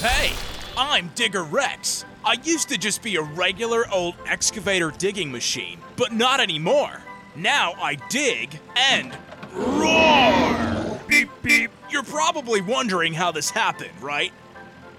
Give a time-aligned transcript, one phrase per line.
[0.00, 0.32] Hey,
[0.76, 2.04] I'm Digger Rex.
[2.24, 7.02] I used to just be a regular old excavator digging machine, but not anymore.
[7.34, 9.18] Now I dig and
[9.52, 11.00] roar!
[11.08, 11.72] Beep, beep.
[11.90, 14.30] You're probably wondering how this happened, right?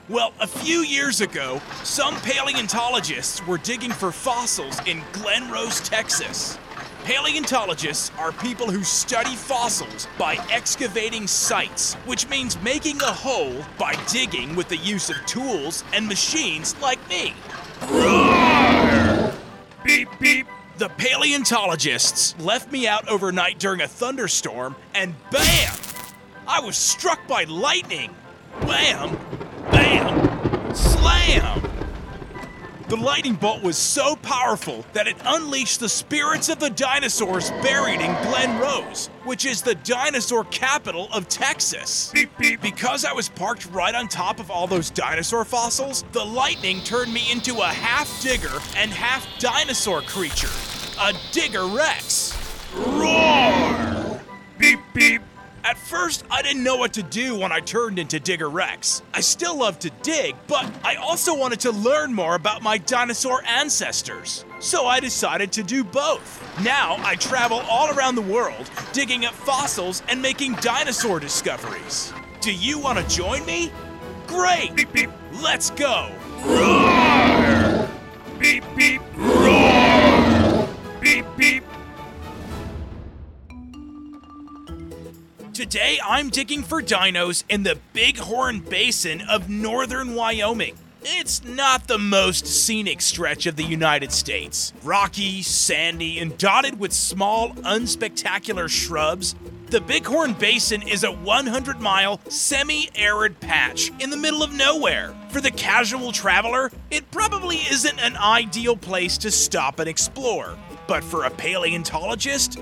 [0.09, 6.57] Well, a few years ago, some paleontologists were digging for fossils in Glen Rose, Texas.
[7.03, 13.95] Paleontologists are people who study fossils by excavating sites, which means making a hole by
[14.07, 17.33] digging with the use of tools and machines like me.
[17.89, 19.33] Roar!
[19.83, 20.45] Beep, beep.
[20.77, 25.73] The paleontologists left me out overnight during a thunderstorm, and bam!
[26.47, 28.11] I was struck by lightning.
[28.63, 29.17] Wham!
[29.71, 30.75] Bam!
[30.75, 31.68] Slam!
[32.89, 38.01] The lightning bolt was so powerful that it unleashed the spirits of the dinosaurs buried
[38.01, 42.09] in Glen Rose, which is the dinosaur capital of Texas.
[42.11, 42.61] Beep, beep.
[42.61, 47.13] Because I was parked right on top of all those dinosaur fossils, the lightning turned
[47.13, 50.49] me into a half digger and half dinosaur creature,
[50.99, 52.35] a Digger Rex.
[52.73, 54.19] Roar!
[54.57, 55.21] Beep, beep.
[55.69, 59.03] At first, I didn't know what to do when I turned into Digger Rex.
[59.13, 63.43] I still love to dig, but I also wanted to learn more about my dinosaur
[63.45, 64.45] ancestors.
[64.59, 66.43] So I decided to do both.
[66.63, 72.13] Now I travel all around the world, digging up fossils and making dinosaur discoveries.
[72.41, 73.71] Do you want to join me?
[74.25, 74.75] Great!
[74.75, 75.11] Beep, beep.
[75.33, 76.11] Let's go!
[76.45, 77.87] Roar!
[78.39, 79.03] Beep, beep.
[85.69, 90.75] Today, I'm digging for dinos in the Bighorn Basin of northern Wyoming.
[91.03, 94.73] It's not the most scenic stretch of the United States.
[94.81, 99.35] Rocky, sandy, and dotted with small, unspectacular shrubs,
[99.67, 105.13] the Bighorn Basin is a 100 mile, semi arid patch in the middle of nowhere.
[105.29, 110.57] For the casual traveler, it probably isn't an ideal place to stop and explore.
[110.87, 112.57] But for a paleontologist,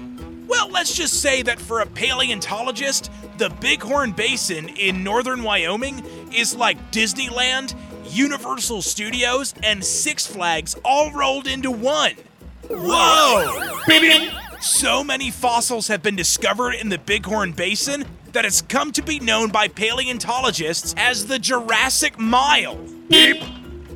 [0.47, 6.03] well, let's just say that for a paleontologist, the Bighorn Basin in northern Wyoming
[6.33, 7.75] is like Disneyland,
[8.09, 12.15] Universal Studios, and Six Flags all rolled into one.
[12.69, 13.79] Whoa!
[13.87, 14.31] Baby!
[14.59, 19.19] So many fossils have been discovered in the Bighorn Basin that it's come to be
[19.19, 22.75] known by paleontologists as the Jurassic Mile.
[23.09, 23.41] Beep.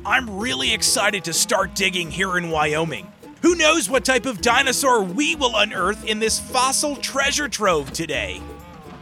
[0.04, 3.12] I'm really excited to start digging here in Wyoming.
[3.42, 8.40] Who knows what type of dinosaur we will unearth in this fossil treasure trove today?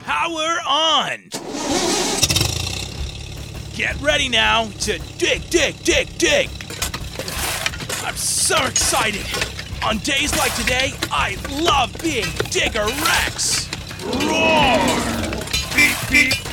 [0.04, 1.28] Power on!
[3.74, 6.48] Get ready now to dig, dig, dig, dig!
[8.02, 9.26] I'm so excited!
[9.84, 13.68] On days like today, I love being Digger Rex!
[14.04, 14.78] Roar!
[15.74, 16.49] Beep, beep!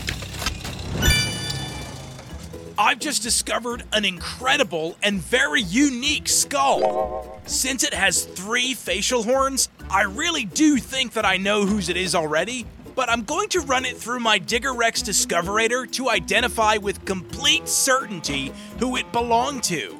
[2.80, 7.42] I've just discovered an incredible and very unique skull.
[7.48, 11.98] Since it has three facial horns, I really do think that I know whose it
[11.98, 16.78] is already, but I'm going to run it through my Digger Rex Discoverator to identify
[16.78, 20.00] with complete certainty who it belonged to.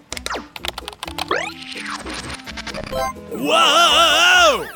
[3.32, 4.68] Whoa!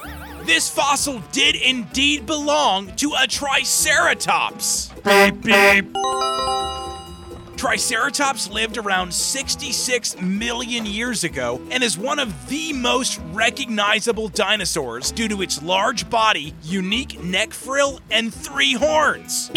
[0.46, 4.90] This fossil did indeed belong to a Triceratops.
[5.04, 6.61] Beep, beep.
[7.62, 15.12] Triceratops lived around 66 million years ago and is one of the most recognizable dinosaurs
[15.12, 19.52] due to its large body, unique neck frill, and three horns.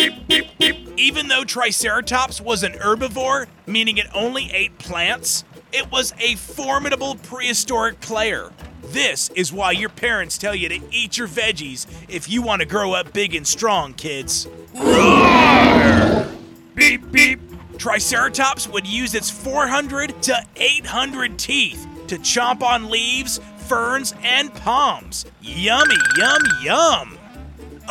[0.99, 7.15] Even though Triceratops was an herbivore, meaning it only ate plants, it was a formidable
[7.15, 8.53] prehistoric player.
[8.83, 12.67] This is why your parents tell you to eat your veggies if you want to
[12.67, 14.47] grow up big and strong, kids.
[14.75, 16.29] Roar!
[16.75, 17.54] Beep, beep.
[17.79, 25.27] Triceratops would use its 400 to 800 teeth to chomp on leaves, ferns, and palms.
[25.41, 27.19] Yummy, yum, yum.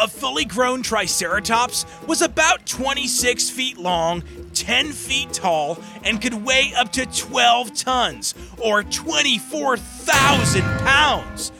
[0.01, 4.23] A fully grown Triceratops was about 26 feet long,
[4.53, 11.51] 10 feet tall, and could weigh up to 12 tons, or 24,000 pounds.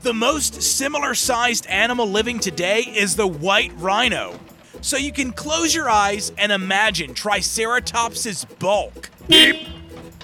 [0.00, 4.40] The most similar sized animal living today is the white rhino.
[4.80, 9.10] So you can close your eyes and imagine Triceratops' bulk.
[9.28, 9.66] Beep.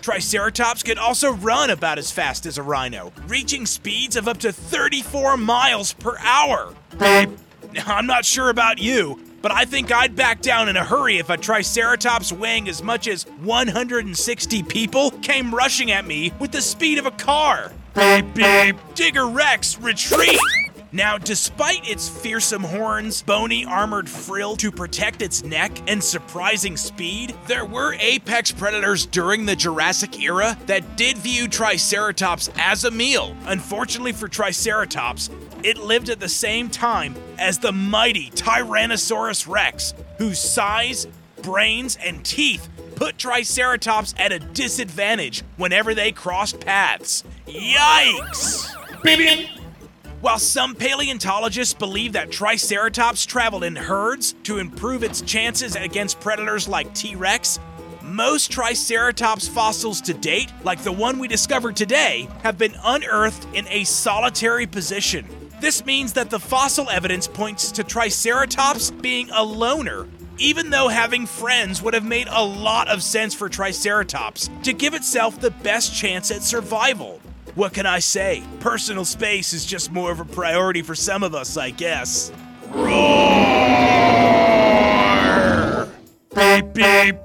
[0.01, 4.53] Triceratops could also run about as fast as a rhino, reaching speeds of up to
[4.53, 6.75] 34 miles per hour.
[6.99, 7.31] Beep.
[7.73, 11.19] Now, I'm not sure about you, but I think I'd back down in a hurry
[11.19, 16.63] if a Triceratops weighing as much as 160 people came rushing at me with the
[16.63, 17.73] speed of a car.
[17.95, 18.77] Beep, beep.
[18.95, 20.39] Digger Rex, retreat!
[20.95, 27.35] Now, despite its fearsome horns, bony armored frill to protect its neck, and surprising speed,
[27.49, 33.37] there were apex predators during the Jurassic era that did view Triceratops as a meal.
[33.47, 35.31] Unfortunately for Triceratops,
[35.65, 41.09] it lived at the same time as the mighty Tyrannosaurus rex, whose size,
[41.43, 47.25] brains, and teeth put Triceratops at a disadvantage whenever they crossed paths.
[47.49, 48.73] Yikes!
[50.25, 56.67] While some paleontologists believe that Triceratops traveled in herds to improve its chances against predators
[56.67, 57.61] like T Rex,
[58.01, 63.69] most Triceratops fossils to date, like the one we discovered today, have been unearthed in
[63.69, 65.27] a solitary position.
[65.61, 71.27] This means that the fossil evidence points to Triceratops being a loner, even though having
[71.27, 75.95] friends would have made a lot of sense for Triceratops to give itself the best
[75.95, 77.21] chance at survival.
[77.55, 78.43] What can I say?
[78.59, 82.33] Personal space is just more of a priority for some of us, I guess.
[82.71, 83.31] Roar!
[86.35, 87.17] Beep beep.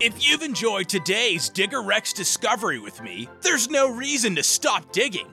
[0.00, 5.28] If you've enjoyed today's Digger Rex discovery with me, there's no reason to stop digging.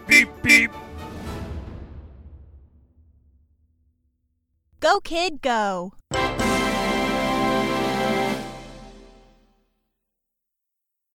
[0.07, 0.71] Beep beep.
[4.79, 5.91] Go, kid, go.